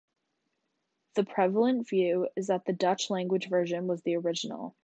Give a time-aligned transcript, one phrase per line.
[1.13, 4.75] The prevalent view is that the Dutch-language version was the original.